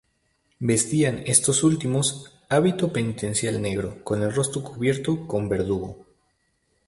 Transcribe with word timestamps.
Vestían 0.59 1.21
estos 1.27 1.63
últimos 1.63 2.33
hábito 2.49 2.91
penitencial 2.91 3.61
negro, 3.61 4.03
con 4.03 4.23
el 4.23 4.33
rostro 4.33 4.63
cubierto 4.63 5.27
con 5.27 5.47
verdugo. 5.47 6.07